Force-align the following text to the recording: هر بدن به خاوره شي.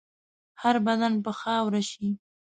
هر 0.61 0.75
بدن 0.87 1.13
به 1.23 1.31
خاوره 1.39 1.81
شي. 1.89 2.07